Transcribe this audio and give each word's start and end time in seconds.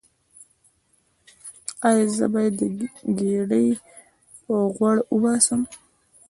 ایا 1.87 2.05
زه 2.17 2.25
باید 2.33 2.53
د 2.79 2.83
ګیډې 3.19 3.65
غوړ 4.75 4.95
وباسم؟ 5.13 5.61